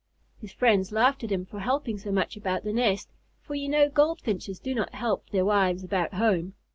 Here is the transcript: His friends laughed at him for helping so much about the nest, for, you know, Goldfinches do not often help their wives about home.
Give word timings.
His 0.39 0.51
friends 0.51 0.91
laughed 0.91 1.23
at 1.23 1.31
him 1.31 1.45
for 1.45 1.59
helping 1.59 1.99
so 1.99 2.11
much 2.11 2.35
about 2.35 2.63
the 2.63 2.73
nest, 2.73 3.11
for, 3.43 3.53
you 3.53 3.69
know, 3.69 3.87
Goldfinches 3.87 4.57
do 4.59 4.73
not 4.73 4.87
often 4.87 4.97
help 4.99 5.29
their 5.29 5.45
wives 5.45 5.83
about 5.83 6.15
home. 6.15 6.55